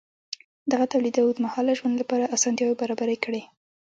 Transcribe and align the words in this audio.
دغه 0.71 0.85
تولید 0.91 1.13
د 1.15 1.19
اوږدمهاله 1.23 1.73
ژوند 1.79 1.95
لپاره 2.01 2.31
اسانتیاوې 2.35 2.79
برابرې 2.81 3.17
کړې. 3.23 3.41